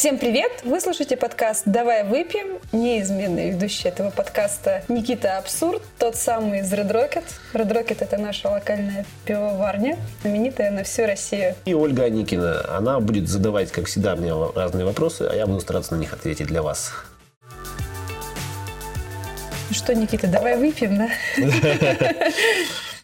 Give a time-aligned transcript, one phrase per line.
[0.00, 0.50] Всем привет!
[0.64, 2.58] Вы слушаете подкаст «Давай выпьем».
[2.72, 7.24] Неизменный ведущий этого подкаста Никита Абсурд, тот самый из Red Rocket.
[7.52, 11.54] Red Rocket— это наша локальная пивоварня, знаменитая на всю Россию.
[11.66, 12.64] И Ольга Аникина.
[12.74, 16.46] Она будет задавать, как всегда, мне разные вопросы, а я буду стараться на них ответить
[16.46, 16.92] для вас.
[19.68, 21.10] Ну что, Никита, давай выпьем, да?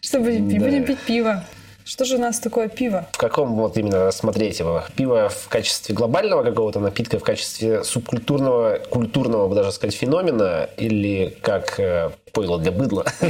[0.01, 0.63] Что будем пить?
[0.63, 1.43] Будем пить пиво.
[1.87, 3.07] Что же у нас такое пиво?
[3.13, 4.83] В каком вот именно рассмотреть его?
[4.97, 11.33] Пиво в качестве глобального какого-то напитка, в качестве субкультурного, культурного, бы даже сказать, феномена, или
[11.41, 13.05] как э, пойло для быдла.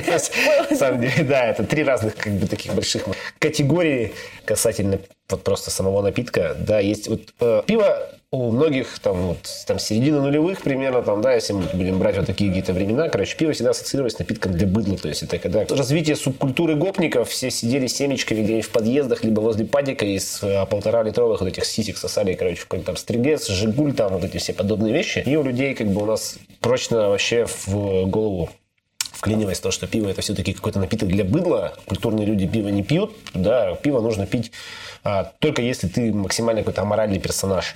[0.72, 3.04] На самом деле, да, это три разных как бы таких больших
[3.38, 4.98] категории касательно
[5.30, 6.56] вот просто самого напитка.
[6.60, 11.34] Да, есть вот э, пиво у многих там вот там середина нулевых примерно там, да,
[11.34, 14.68] если мы будем брать вот такие какие-то времена, короче, пиво всегда ассоциировалось с напитком для
[14.68, 19.40] быдла, то есть это когда развитие субкультуры гопников, все сидели семечками где-нибудь в подъездах, либо
[19.40, 23.94] возле падика из а, полтора литровых вот этих сисек сосали, короче, какой-нибудь там стригец, жигуль,
[23.94, 27.46] там вот эти все подобные вещи, и у людей как бы у нас прочно вообще
[27.46, 28.50] в голову
[29.14, 33.16] вклиниваясь то, что пиво это все-таки какой-то напиток для быдла, культурные люди пиво не пьют,
[33.34, 34.52] да, пиво нужно пить
[35.04, 37.76] а, только если ты максимально какой-то аморальный персонаж.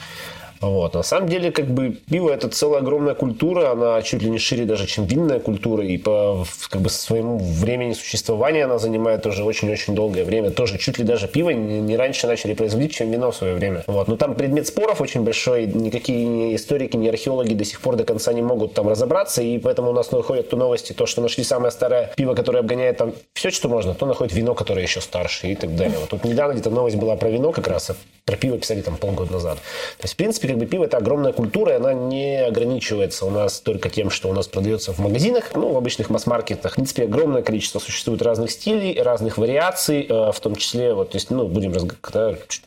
[0.62, 0.94] Вот.
[0.94, 4.66] На самом деле, как бы пиво это целая огромная культура, она чуть ли не шире
[4.66, 9.96] даже, чем винная культура, и по как бы, своему времени существования она занимает тоже очень-очень
[9.96, 10.52] долгое время.
[10.52, 13.84] Тоже чуть ли даже пиво не, не раньше начали производить, чем вино в свое время.
[13.88, 14.08] Вот.
[14.08, 18.04] Но там предмет споров очень большой, никакие ни историки, ни археологи до сих пор до
[18.04, 21.44] конца не могут там разобраться, и поэтому у нас находят то новости, то, что нашли
[21.44, 25.48] самое старое пиво, которое обгоняет там все, что можно, то находят вино, которое еще старше
[25.48, 25.98] и так далее.
[26.00, 27.96] Вот тут недавно где-то новость была про вино как раз, а
[28.26, 29.58] про пиво писали там полгода назад.
[29.98, 33.30] То есть, в принципе, как бы пиво это огромная культура, и она не ограничивается у
[33.30, 36.74] нас только тем, что у нас продается в магазинах, ну, в обычных масс-маркетах.
[36.74, 41.16] В принципе, огромное количество существует разных стилей, разных вариаций, э, в том числе, вот, то
[41.18, 42.62] есть, ну, будем разговаривать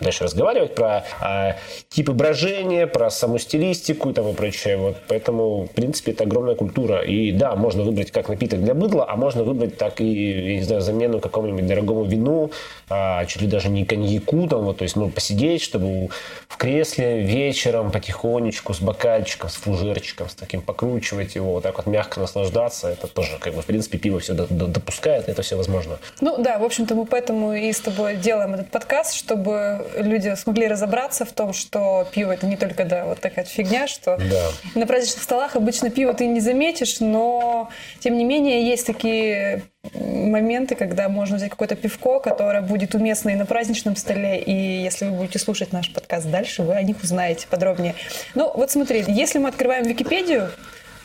[0.00, 1.56] дальше разговаривать про а,
[1.90, 4.78] типы брожения, про саму стилистику и тому прочее.
[4.78, 7.02] Вот, поэтому, в принципе, это огромная культура.
[7.02, 10.62] И да, можно выбрать как напиток для быдла, а можно выбрать так и, я не
[10.62, 12.50] знаю, замену какому-нибудь дорогому вину,
[12.88, 16.08] а, чуть ли даже не коньяку, там, вот, то есть, ну, посидеть, чтобы
[16.48, 21.86] в кресле вечером потихонечку с бокальчиком, с фужерчиком, с таким покручивать его, вот так вот
[21.86, 22.88] мягко наслаждаться.
[22.88, 25.98] Это тоже, как бы, в принципе, пиво все допускает, это все возможно.
[26.22, 30.34] Ну да, в общем-то, мы поэтому и с тобой делаем этот подкаст, чтобы чтобы люди
[30.36, 34.50] смогли разобраться в том, что пиво это не только да, вот такая фигня, что да.
[34.78, 39.64] на праздничных столах обычно пиво ты не заметишь, но тем не менее есть такие
[39.94, 45.06] моменты, когда можно взять какое-то пивко, которое будет уместно и на праздничном столе, и если
[45.06, 47.96] вы будете слушать наш подкаст дальше, вы о них узнаете подробнее.
[48.36, 50.50] Ну, вот смотри, если мы открываем Википедию,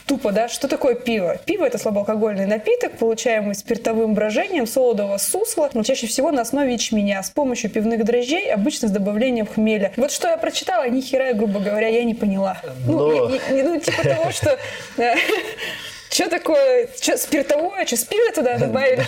[0.07, 1.37] тупо, да, что такое пиво?
[1.45, 7.21] Пиво– это слабоалкогольный напиток, получаемый спиртовым брожением солодового сусла, но чаще всего на основе ячменя
[7.21, 9.91] с помощью пивных дрожжей, обычно с добавлением хмеля.
[9.97, 12.57] Вот что я прочитала, ни хера, грубо говоря, я не поняла.
[12.87, 13.27] Ну, но...
[13.27, 14.57] Ну, ну типа того, что
[16.17, 19.05] что такое, что спиртовое, что спирт туда добавили?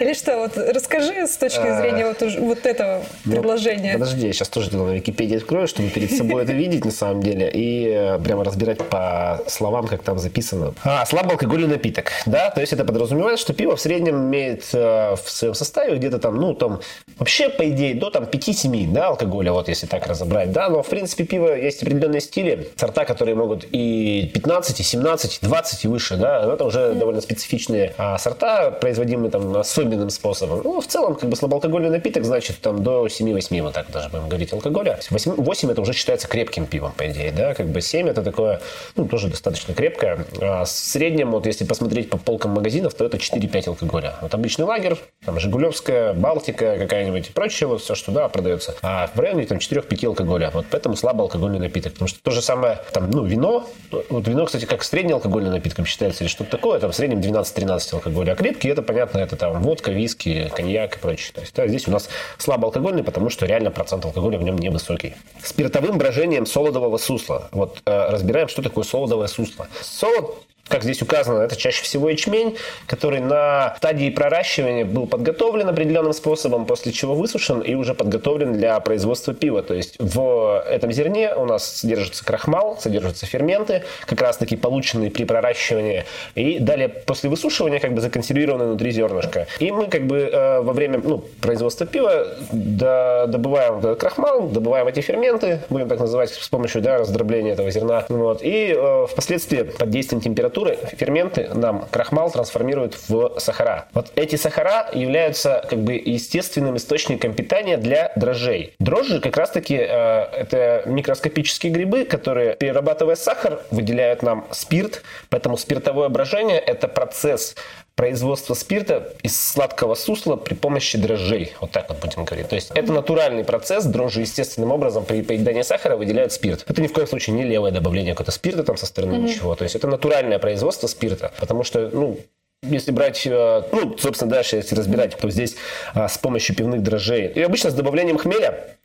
[0.00, 1.78] Или что, вот расскажи с точки а.
[1.78, 3.92] зрения вот, вот этого ну, предложения.
[3.92, 7.50] Подожди, я сейчас тоже на Википедии открою, чтобы перед собой это видеть на самом деле,
[7.52, 10.72] и э, прямо разбирать по словам, как там записано.
[10.84, 15.30] А, слабоалкогольный напиток, да, то есть это подразумевает, что пиво в среднем имеет э, в
[15.30, 16.80] своем составе где-то там, ну, там,
[17.18, 20.88] вообще, по идее, до там 5-7, да, алкоголя, вот если так разобрать, да, но, в
[20.88, 25.88] принципе, пиво есть определенные стили, сорта, которые могут и 15, и 17, и 20, и
[25.88, 26.94] выше, да, это уже mm.
[26.94, 30.60] довольно специфичные а, сорта, производимые там особенным способом.
[30.62, 34.28] Ну, в целом, как бы слабоалкогольный напиток, значит, там до 7-8, вот так даже будем
[34.28, 34.98] говорить, алкоголя.
[35.10, 38.60] 8, 8 это уже считается крепким пивом, по идее, да, как бы 7 это такое,
[38.94, 40.24] ну, тоже достаточно крепкое.
[40.40, 44.14] А в среднем, вот если посмотреть по полкам магазинов, то это 4-5 алкоголя.
[44.20, 48.74] Вот обычный лагерь, там, Жигулевская, Балтика какая-нибудь и прочее, вот все, что, да, продается.
[48.82, 50.50] А в районе там 4-5 алкоголя.
[50.52, 51.92] Вот поэтому слабоалкогольный напиток.
[51.92, 55.78] Потому что то же самое, там, ну, вино, вот вино, кстати, как средний алкогольный напиток
[55.96, 58.32] считается или что-то такое, там в среднем 12-13 алкоголя.
[58.32, 61.32] А крепкий, это понятно, это там водка, виски, коньяк и прочее.
[61.34, 64.58] То есть да, здесь у нас слабо алкогольный, потому что реально процент алкоголя в нем
[64.58, 65.14] невысокий.
[65.42, 67.48] Спиртовым брожением солодового сусла.
[67.52, 69.68] Вот э, разбираем, что такое солодовое сусло.
[69.80, 76.12] Солод как здесь указано, это чаще всего ячмень, который на стадии проращивания был подготовлен определенным
[76.12, 79.62] способом, после чего высушен и уже подготовлен для производства пива.
[79.62, 85.10] То есть в этом зерне у нас содержится крахмал, содержатся ферменты, как раз таки полученные
[85.10, 86.04] при проращивании,
[86.34, 89.46] и далее после высушивания как бы законсервированы внутри зернышка.
[89.60, 95.00] И мы как бы э, во время ну, производства пива добываем этот крахмал, добываем эти
[95.00, 98.04] ферменты, будем так называть, с помощью да, раздробления этого зерна.
[98.08, 103.86] Вот, и э, впоследствии под действием температуры температуры ферменты нам крахмал трансформируют в сахара.
[103.92, 108.74] Вот эти сахара являются как бы естественным источником питания для дрожжей.
[108.78, 115.02] Дрожжи как раз-таки э, это микроскопические грибы, которые, перерабатывая сахар, выделяют нам спирт.
[115.28, 117.54] Поэтому спиртовое брожение– это процесс
[117.96, 121.54] производства спирта из сладкого сусла при помощи дрожжей.
[121.60, 122.48] Вот так вот будем говорить.
[122.48, 123.86] То есть это натуральный процесс.
[123.86, 126.64] Дрожжи естественным образом при поедании сахара выделяют спирт.
[126.68, 129.22] Это ни в коем случае не левое добавление какого-то спирта там со стороны mm-hmm.
[129.22, 129.54] ничего.
[129.54, 131.32] То есть это натуральное производство спирта.
[131.40, 132.18] Потому что, ну,
[132.62, 135.56] если брать, э, ну, собственно, дальше, если разбирать, то здесь
[135.94, 138.76] а, с помощью пивных дрожжей и обычно с добавлением хмеля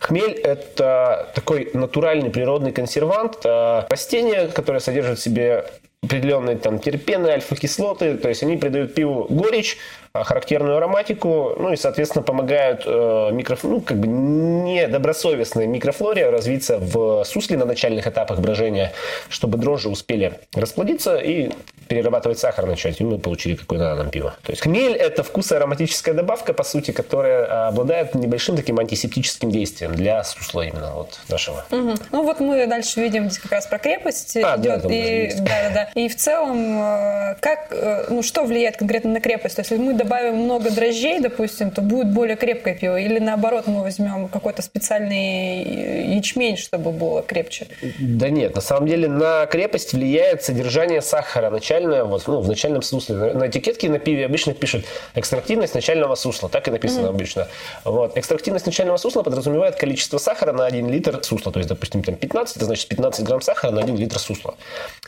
[0.00, 5.64] Хмель– это такой натуральный природный консервант, э, растение, которое содержит в себе
[6.02, 9.78] определенные там терпены, альфа-кислоты, то есть они придают пиву горечь,
[10.12, 16.78] а, характерную ароматику, ну и, соответственно, помогают э, микро, ну, как бы недобросовестной микрофлоре развиться
[16.78, 18.92] в сусле на начальных этапах брожения,
[19.30, 21.50] чтобы дрожжи успели расплодиться и
[21.88, 24.34] перерабатывать сахар начать, и мы получили какое надо нам пиво.
[24.42, 30.24] То есть хмель– это вкусоароматическая добавка, по сути, которая обладает небольшим таким антисептическим действием для
[30.24, 31.64] сусла именно вот нашего.
[31.70, 31.94] Угу.
[32.12, 34.82] Ну вот мы дальше видим здесь как раз про крепость а, идет.
[34.82, 35.90] Да, и, да, да, да.
[35.94, 39.56] И в целом, э, как, э, ну что влияет конкретно на крепость?
[39.56, 43.66] То есть если мы добавим много дрожжей, допустим, то будет более крепкое пиво, или наоборот
[43.66, 47.66] мы возьмем какой-то специальный ячмень, чтобы было крепче?
[47.98, 52.82] Да нет, на самом деле на крепость влияет содержание сахара начальная, вот, ну, в начальном
[52.82, 53.16] сусле.
[53.34, 54.84] На этикетке на пиве обычно пишут
[55.14, 56.48] экстрактивность начального сусла.
[56.48, 57.10] Так и написано mm-hmm.
[57.10, 57.48] обычно.
[57.84, 58.16] Вот.
[58.16, 61.52] Экстрактивность начального сусла подразумевает количество сахара на 1 литр сусла.
[61.52, 64.54] То есть, допустим, там 15, это значит 15 грамм сахара на 1 литр сусла.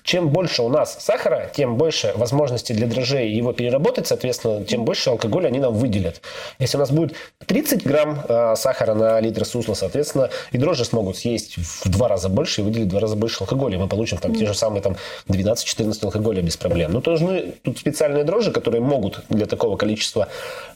[0.02, 5.10] Чем больше у нас сахара, тем больше возможностей для дрожжей его переработать, соответственно, тем больше
[5.10, 6.20] алкоголя они нам выделят.
[6.58, 7.14] Если у нас будет
[7.46, 12.28] 30 грамм э, сахара на литр сусла, соответственно, и дрожжи смогут съесть в два раза
[12.28, 13.76] больше и выделить в два раза больше алкоголя.
[13.76, 14.38] И мы получим там mm-hmm.
[14.38, 14.96] те же самые там
[15.28, 16.92] 12-14 алкоголя без проблем.
[16.92, 20.28] Но должны тут специальные дрожжи, которые могут для такого количества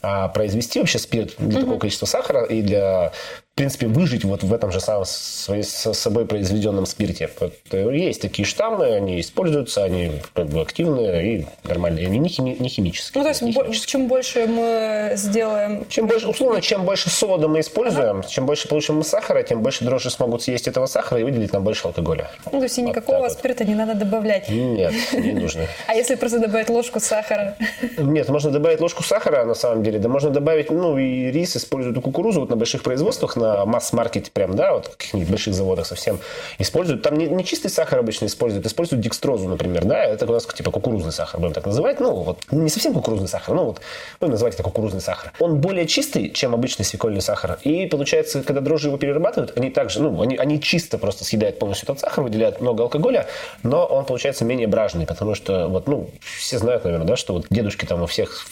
[0.02, 1.60] а, произвести вообще спирт, для mm-hmm.
[1.60, 3.12] такого количества сахара и для
[3.58, 7.28] принципе, выжить вот в этом же самом своей, с собой произведенном спирте.
[7.72, 12.68] Есть такие штаммы, они используются, они как бы активные и нормальные, они не, хими, не
[12.68, 13.20] химические.
[13.20, 15.84] Ну, то есть, бо- чем больше мы сделаем...
[15.88, 18.28] Чем больше, условно, чем больше сода мы используем, ага.
[18.28, 21.64] чем больше получим мы сахара, тем больше дрожжи смогут съесть этого сахара и выделить нам
[21.64, 22.30] больше алкоголя.
[22.52, 24.48] Ну, то есть, и никакого вот спирта не надо добавлять?
[24.48, 25.62] Нет, не нужно.
[25.88, 27.56] А если просто добавить ложку сахара?
[27.98, 32.00] Нет, можно добавить ложку сахара, на самом деле, да можно добавить, ну, и рис используют
[32.00, 36.18] кукурузу вот на больших производствах, на на масс-маркете прям, да, вот каких-нибудь больших заводах совсем
[36.58, 37.02] используют.
[37.02, 40.70] Там не, не чистый сахар обычно используют, используют декстрозу, например, да, это у нас типа
[40.70, 43.80] кукурузный сахар, будем так называть, ну вот не совсем кукурузный сахар, ну вот
[44.20, 45.32] будем называть это кукурузный сахар.
[45.38, 50.02] Он более чистый, чем обычный свекольный сахар, и получается, когда дрожжи его перерабатывают, они также,
[50.02, 53.26] ну, они, они чисто просто съедают полностью этот сахар, выделяют много алкоголя,
[53.62, 57.46] но он получается менее бражный, потому что вот, ну, все знают, наверное, да, что вот
[57.50, 58.46] дедушки там у всех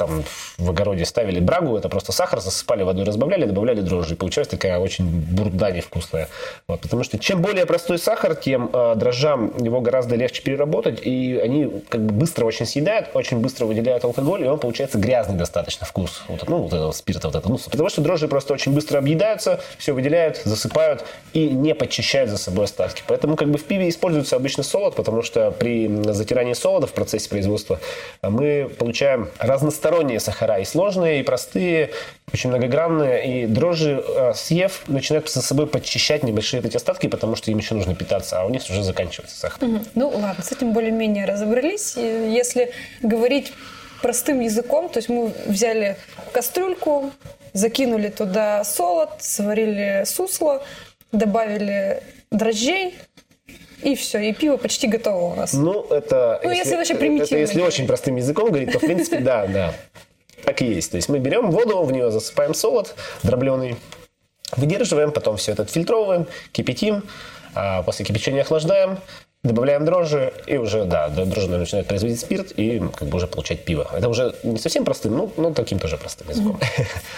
[0.00, 0.24] там
[0.56, 4.14] в огороде ставили брагу, это просто сахар засыпали водой, разбавляли, добавляли дрожжи.
[4.14, 6.28] И получалась такая очень бурда невкусная.
[6.66, 11.36] Вот, потому что чем более простой сахар, тем э, дрожжам его гораздо легче переработать, и
[11.36, 15.86] они как бы быстро очень съедают, очень быстро выделяют алкоголь, и он получается грязный достаточно
[15.86, 16.22] вкус.
[16.28, 17.48] Вот, ну, вот этого спирта вот это.
[17.50, 21.04] Ну, потому что дрожжи просто очень быстро объедаются, все выделяют, засыпают
[21.34, 23.02] и не подчищают за собой остатки.
[23.06, 27.28] Поэтому как бы в пиве используется обычно солод, потому что при затирании солода в процессе
[27.28, 27.78] производства
[28.22, 31.90] мы получаем разносторонние разносторонние сахара, и сложные, и простые,
[32.32, 37.50] очень многогранные, и дрожжи, э, съев, начинают за собой подчищать небольшие эти остатки, потому что
[37.50, 39.64] им еще нужно питаться, а у них уже заканчивается сахар.
[39.64, 39.80] Угу.
[39.94, 41.96] Ну ладно, с этим более-менее разобрались.
[41.96, 42.70] Если
[43.02, 43.52] говорить
[44.02, 45.96] простым языком, то есть мы взяли
[46.32, 47.10] кастрюльку,
[47.52, 50.62] закинули туда солод, сварили сусло,
[51.12, 52.94] добавили дрожжей,
[53.82, 55.52] и все, и пиво почти готово у нас.
[55.52, 56.40] Ну, это...
[56.42, 57.24] Ну, если, если вообще примитивно.
[57.24, 59.74] Это если очень простым языком говорить, то, в принципе, да, да.
[60.44, 60.90] Так и есть.
[60.90, 63.76] То есть мы берем воду, в нее засыпаем солод дробленый,
[64.56, 67.04] выдерживаем, потом все это отфильтровываем, кипятим,
[67.54, 68.98] а после кипячения охлаждаем,
[69.42, 73.88] Добавляем дрожжи, и уже, да, дрожжи начинают производить спирт, и как бы уже получать пиво.
[73.96, 76.60] Это уже не совсем простым, но, но таким тоже простым языком.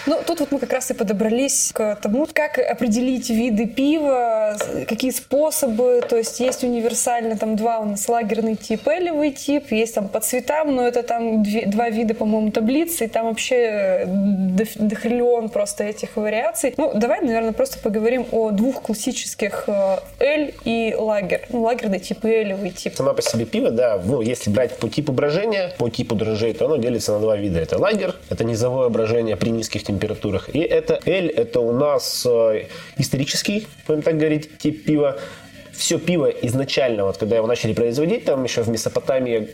[0.06, 4.56] Ну, тут вот мы как раз и подобрались к тому, как определить виды пива,
[4.88, 9.96] какие способы, то есть есть универсально, там два у нас лагерный тип, элевый тип, есть
[9.96, 15.82] там по цветам, но это там два вида, по-моему, таблицы, и там вообще дохриллион просто
[15.82, 16.72] этих вариаций.
[16.76, 21.46] Ну, давай, наверное, просто поговорим о двух классических э, эль и лагер.
[21.48, 22.95] Ну, лагерный тип тип элевый тип.
[22.95, 26.66] Сама по себе пиво, да, ну, если брать по типу брожения, по типу дрожжей, то
[26.66, 27.61] оно делится на два вида.
[27.61, 30.54] Это лагер, это низовое брожение при низких температурах.
[30.54, 32.66] И это эль, это у нас э,
[32.99, 35.19] исторический, будем так говорить, тип пива.
[35.72, 39.48] Все пиво изначально, вот когда его начали производить, там еще в Месопотамии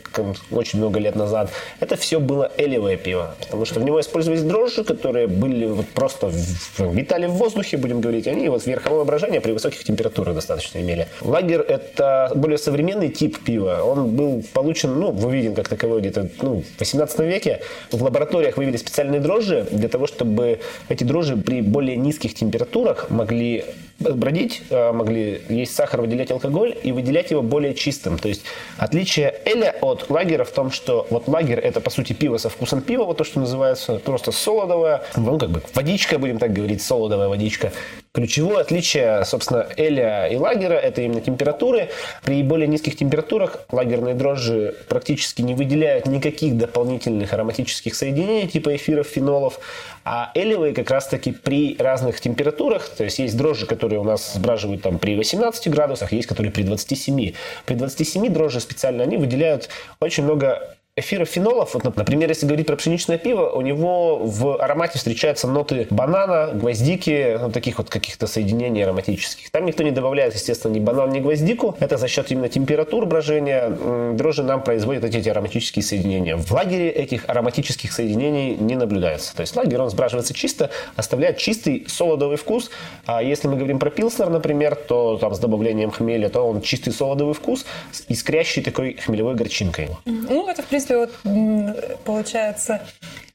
[0.51, 1.49] очень много лет назад,
[1.79, 6.31] это все было элевое пиво, потому что в него использовались дрожжи, которые были вот просто
[6.77, 11.07] витали в воздухе, будем говорить, они вот верховое брожение при высоких температурах достаточно имели.
[11.21, 13.81] Лагер– это более современный тип пива.
[13.83, 17.61] Он был получен, ну, выведен как таковой где-то ну, в 18 веке.
[17.91, 20.59] В лабораториях вывели специальные дрожжи для того, чтобы
[20.89, 23.65] эти дрожжи при более низких температурах могли
[23.99, 28.17] бродить, э, могли есть сахар, выделять алкоголь и выделять его более чистым.
[28.17, 28.43] То есть
[28.77, 32.81] отличие эля от лагера в том, что вот лагер это по сути пиво со вкусом
[32.81, 37.27] пива, вот то, что называется просто солодовое, ну как бы водичка, будем так говорить, солодовая
[37.27, 37.71] водичка.
[38.11, 41.89] Ключевое отличие, собственно, эля и лагера– это именно температуры.
[42.23, 49.05] При более низких температурах лагерные дрожжи практически не выделяют никаких дополнительных ароматических соединений типа эфиров,
[49.05, 49.59] фенолов,
[50.03, 54.81] а элевые как раз-таки при разных температурах, то есть есть дрожжи, которые у нас сбраживают
[54.81, 57.33] там при 18 градусах, есть которые при 27.
[57.65, 63.17] При 27 дрожжи специально они выделяют очень много эфирофенолов, вот, например, если говорить про пшеничное
[63.17, 69.49] пиво, у него в аромате встречаются ноты банана, гвоздики, ну, таких вот каких-то соединений ароматических.
[69.51, 71.75] Там никто не добавляет, естественно, ни банан, ни гвоздику.
[71.79, 73.69] Это за счет именно температур брожения
[74.13, 76.35] дрожжи нам производят эти, эти ароматические соединения.
[76.35, 79.35] В лагере этих ароматических соединений не наблюдается.
[79.35, 82.69] То есть лагерь, он сбраживается чисто, оставляет чистый солодовый вкус.
[83.05, 86.91] А если мы говорим про пилснер, например, то там с добавлением хмеля, то он чистый
[86.91, 89.89] солодовый вкус с искрящей такой хмелевой горчинкой.
[90.05, 92.81] Ну, это, в принципе, принципе, вот получается,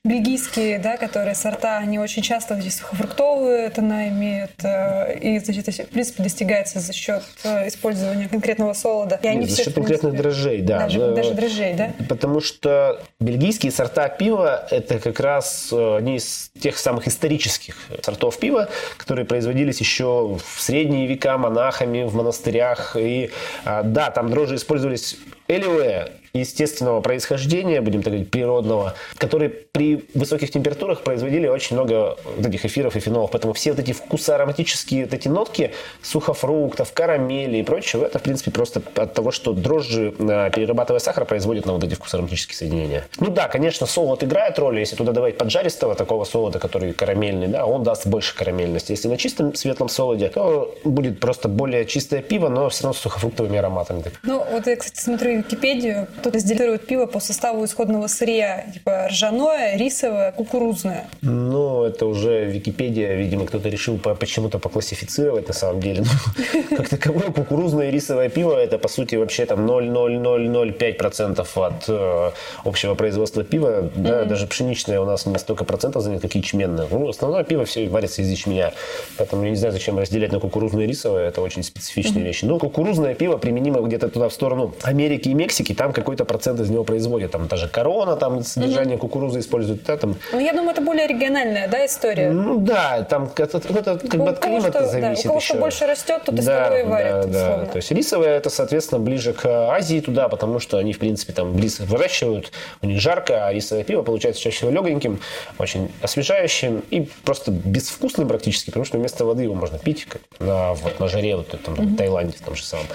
[0.04, 5.88] бельгийские, да, которые сорта, они очень часто эти сухофруктовые тона имеют, э, и, значит, в
[5.88, 9.18] принципе, достигается за счет э, использования конкретного солода.
[9.22, 10.80] И они Нет, за счет конкретных дрожжей, да.
[10.80, 11.92] Даже, но, даже дрожжей, да?
[12.06, 18.38] Потому что бельгийские сорта пива– это как раз э, одни из тех самых исторических сортов
[18.38, 18.68] пива,
[18.98, 22.94] которые производились еще в средние века монахами в монастырях.
[22.98, 23.30] И
[23.64, 25.16] да, там дрожжи использовались
[25.48, 32.44] элевые, естественного происхождения, будем так говорить, природного, которые при высоких температурах производили очень много вот
[32.44, 33.30] этих эфиров и фенолов.
[33.30, 35.72] Поэтому все вот эти вкусоароматические вот эти нотки
[36.02, 41.24] сухофруктов, карамели и прочего, это, в принципе, просто от того, что дрожжи, э, перерабатывая сахар,
[41.24, 43.06] производят на вот эти вкусоароматические соединения.
[43.20, 44.80] Ну да, конечно, солод играет роль.
[44.80, 48.90] Если туда добавить поджаристого такого солода, который карамельный, да, он даст больше карамельности.
[48.90, 53.02] Если на чистом светлом солоде, то будет просто более чистое пиво, но все равно с
[53.02, 54.02] сухофруктовыми ароматами.
[54.24, 59.76] Ну, вот я, кстати, смотрю Википедию, Тут разделируют пиво по составу исходного сырья, типа ржаное,
[59.76, 61.06] рисовое, кукурузное.
[61.22, 66.02] Ну, это уже Википедия, видимо, кто-то решил по, почему-то поклассифицировать на самом деле.
[66.02, 72.30] Ну, как таковое кукурузное и рисовое пиво это, по сути, вообще там 0,0005% от э,
[72.64, 73.90] общего производства пива.
[73.94, 74.24] Да.
[74.24, 76.86] Даже пшеничное у нас не столько процентов занят, как ячменное.
[76.90, 78.72] Ну, основное пиво все варится из ячменя.
[79.18, 81.28] Поэтому я не знаю, зачем разделять на кукурузное и рисовое.
[81.28, 82.44] Это очень специфичные вещи.
[82.44, 85.74] Но кукурузное пиво применимо где-то туда в сторону Америки и Мексики.
[85.74, 87.32] Там какой какой-то процент из него производят.
[87.32, 89.08] Там даже корона, там содержание угу.
[89.08, 89.82] кукурузы используют.
[89.84, 90.16] Да, там...
[90.32, 92.30] Ну, я думаю, это более региональная да, история.
[92.30, 95.24] Ну да, там это, это как бы от климата что, зависит.
[95.24, 95.46] Да, у кого еще.
[95.46, 97.30] что больше растет, из да, того и варят.
[97.30, 97.66] Да, да.
[97.66, 101.54] То есть рисовое это, соответственно, ближе к Азии туда, потому что они, в принципе, там
[101.54, 102.52] близко выращивают,
[102.82, 105.20] у них жарко, а рисовое пиво получается чаще всего легеньким,
[105.58, 110.74] очень освежающим и просто безвкусным практически, потому что вместо воды его можно пить, как на,
[110.74, 111.86] вот, на жаре, вот там, mm-hmm.
[111.86, 112.86] в Таиланде, в том же самом.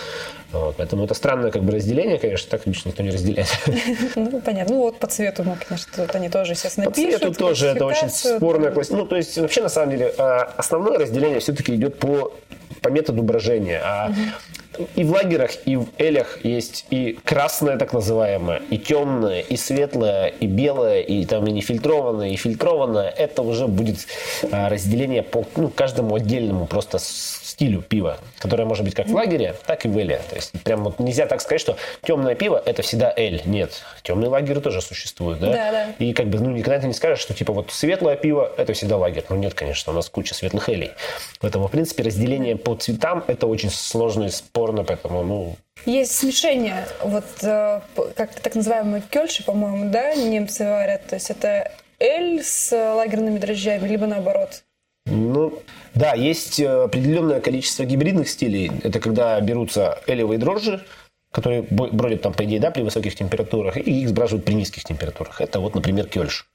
[0.51, 3.49] Вот, поэтому это странное как бы разделение, конечно, так лично никто не разделяет.
[4.15, 4.75] Ну, понятно.
[4.75, 7.85] Ну, вот по цвету, ну, конечно, вот они тоже, естественно, По пишут, цвету тоже это
[7.85, 8.97] очень спорная классика.
[8.97, 12.33] Ну, то есть, вообще, на самом деле, а, основное разделение все-таки идет по
[12.81, 13.81] по методу брожения.
[13.83, 14.11] А
[14.95, 20.27] и в лагерях, и в элях есть и красное, так называемое, и темное, и светлое,
[20.27, 23.09] и белое, и там и нефильтрованное, и фильтрованное.
[23.09, 24.07] Это уже будет
[24.51, 26.99] а, разделение по ну, каждому отдельному просто
[27.59, 30.21] стилю пива, которое может быть как в лагере, так и в эле.
[30.29, 33.41] То есть прям вот нельзя так сказать, что темное пиво это всегда эль.
[33.43, 35.51] Нет, темные лагеры тоже существуют, да?
[35.51, 35.87] Да, да.
[35.99, 38.95] И как бы ну никогда ты не скажешь, что типа вот светлое пиво это всегда
[38.95, 39.25] лагерь.
[39.27, 40.91] Ну нет, конечно, у нас куча светлых элей.
[41.41, 46.85] Поэтому в принципе разделение по цветам это очень сложно и спорно, поэтому ну есть смешение,
[47.03, 47.81] вот э,
[48.15, 51.07] как так называемые кельши, по-моему, да, немцы варят.
[51.07, 54.63] То есть это эль с лагерными дрожжами, либо наоборот.
[55.09, 55.61] Ну,
[55.95, 58.71] да, есть э, определенное количество гибридных стилей.
[58.83, 60.83] Это когда берутся элевые дрожжи,
[61.31, 65.41] которые бродят там, по идее, да, при высоких температурах, и их сбраживают при низких температурах.
[65.41, 66.47] Это вот, например, кельш.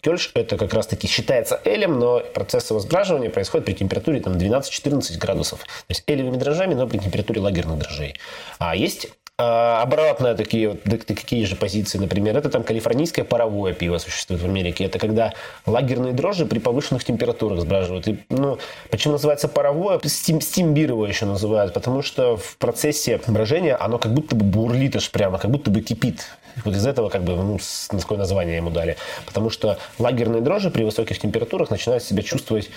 [0.00, 5.18] Кельш это как раз-таки считается элем, но процесс его сбраживания происходит при температуре там, 12-14
[5.18, 5.60] градусов.
[5.60, 8.16] То есть элевыми дрожжами, но при температуре лагерных дрожжей.
[8.58, 9.08] А есть
[9.80, 14.84] обратно такие, вот, такие же позиции, например, это там калифорнийское паровое пиво существует в Америке.
[14.84, 15.32] Это когда
[15.66, 18.08] лагерные дрожжи при повышенных температурах сбраживают.
[18.08, 18.58] И, ну,
[18.90, 20.00] почему называется паровое?
[20.04, 24.96] Стим, стимбир его еще называют, потому что в процессе брожения оно как будто бы бурлит
[24.96, 26.26] аж прямо, как будто бы кипит.
[26.64, 27.58] Вот из этого как бы, ну,
[27.90, 28.96] такое название ему дали.
[29.26, 32.70] Потому что лагерные дрожжи при высоких температурах начинают себя чувствовать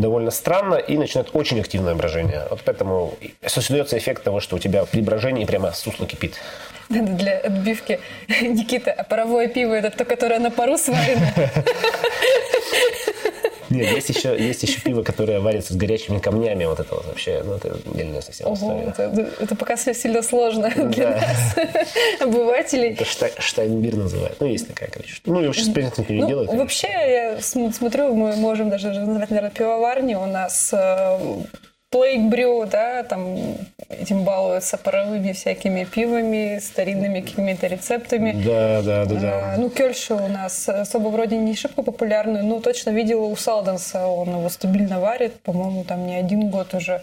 [0.00, 2.46] довольно странно и начинает очень активное брожение.
[2.50, 3.14] Вот поэтому
[3.46, 6.34] создается эффект того, что у тебя при брожении прямо сусло кипит.
[6.88, 11.32] Для отбивки Никита, а паровое пиво это то, которое на пару сварено?
[13.70, 16.64] Нет, есть еще, есть еще пиво, которое варится с горячими камнями.
[16.64, 18.82] Вот это вот вообще, ну, это отдельная совсем Ого, история.
[18.88, 20.84] Это, это пока сильно сложно да.
[20.84, 21.88] для нас,
[22.20, 22.90] обывателей.
[22.90, 24.40] Это штай, штайнбир называют.
[24.40, 25.14] Ну, есть такая, короче.
[25.24, 26.56] Ну, и вообще с принципом не ну.
[26.56, 30.14] Вообще, я смотрю, мы можем даже называть, наверное, пивоварни.
[30.14, 30.74] У нас
[31.92, 33.36] э, Плейк да, там
[33.88, 38.32] этим балуются паровыми всякими пивами, старинными какими-то рецептами.
[38.44, 39.54] Да, да, да, да.
[39.54, 44.06] А, ну, Кельша у нас особо вроде не шибко популярный, но точно видела у Салденса,
[44.06, 47.02] он его стабильно варит, по-моему, там не один год уже.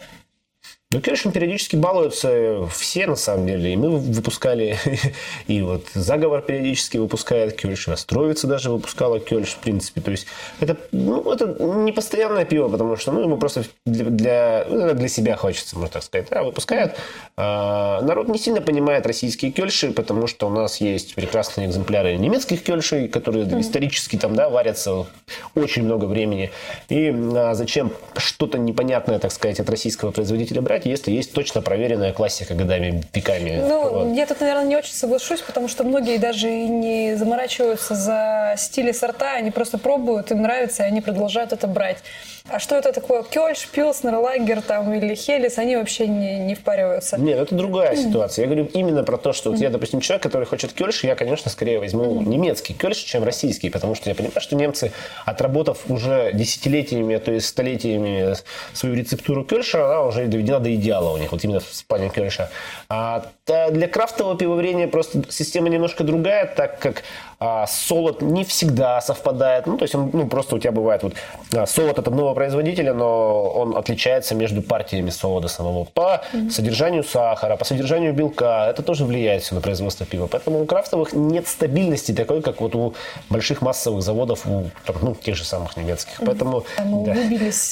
[0.94, 3.74] Ну, конечно, периодически балуются все, на самом деле.
[3.74, 4.78] И мы выпускали,
[5.48, 10.00] и вот Заговор периодически выпускает Кёльш, Островица даже выпускала Кёльш, в принципе.
[10.00, 10.28] То есть
[10.62, 15.10] это, ну, это не постоянное пиво, потому что ну, ему просто для, для, ну, для
[15.10, 16.28] себя хочется, можно так сказать.
[16.32, 16.94] А выпускают.
[17.36, 22.64] А, народ не сильно понимает российские Кёльши, потому что у нас есть прекрасные экземпляры немецких
[22.64, 23.60] Кёльшей, которые mm-hmm.
[23.60, 25.06] исторически там, да, варятся
[25.54, 26.50] очень много времени.
[26.88, 30.77] И а, зачем что-то непонятное, так сказать, от российского производителя брать?
[30.86, 33.62] Если есть точно проверенная классика годами, веками.
[33.68, 34.16] Ну, вот.
[34.16, 38.92] я тут, наверное, не очень соглашусь, потому что многие даже и не заморачиваются за стили
[38.92, 41.98] сорта, они просто пробуют, им нравится, и они продолжают это брать.
[42.50, 43.24] А что это такое?
[43.24, 47.18] Кёльш, Пилснер, Лагер там, или Хелис, они вообще не, не впариваются.
[47.18, 48.08] Нет, это другая mm.
[48.08, 48.44] ситуация.
[48.44, 51.52] Я говорю именно про то, что вот я, допустим, человек, который хочет Кёльш, я, конечно,
[51.52, 52.26] скорее возьму mm.
[52.26, 54.92] немецкий Кёльш, чем российский, потому что я понимаю, что немцы,
[55.26, 58.36] отработав уже десятилетиями, а то есть столетиями
[58.74, 62.50] свою рецептуру Кёльша, она уже доведена до идеала у них, вот именно в плане Кёльша.
[62.88, 67.04] А для крафтового пивоварения просто система немножко другая, так как
[67.40, 69.68] а, солод не всегда совпадает.
[69.68, 71.14] Ну, то есть, он, ну, просто у тебя бывает вот
[71.54, 76.52] а, солод от одного производителя, но он отличается между партиями солода самого по mm-hmm.
[76.52, 78.68] содержанию сахара, по содержанию белка.
[78.70, 80.28] Это тоже влияет все на производство пива.
[80.28, 82.94] Поэтому у крафтовых нет стабильности такой, как вот у
[83.32, 84.70] больших массовых заводов, у
[85.02, 86.22] ну, тех же самых немецких.
[86.24, 87.16] Поэтому а мы да.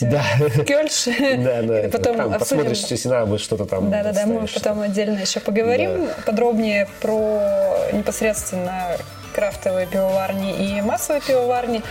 [0.02, 0.24] да.
[0.48, 1.10] в Кёльш.
[1.46, 1.90] Да, да.
[1.92, 3.92] Потом там, посмотришь, если надо будет что-то там.
[3.92, 4.26] Да, да, да.
[4.26, 8.98] Мы потом отдельно еще поговорим подробнее про непосредственно
[9.36, 11.84] крафтовые пивоварни и массовые пивоварни.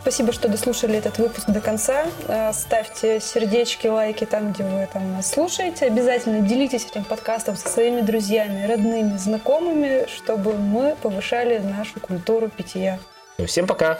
[0.00, 2.06] Спасибо, что дослушали этот выпуск до конца.
[2.26, 5.86] Э, ставьте сердечки, лайки там, где вы там нас слушаете.
[5.86, 12.98] Обязательно делитесь этим подкастом со своими друзьями, родными, знакомыми, чтобы мы повышали нашу культуру питья.
[13.46, 13.98] Всем пока!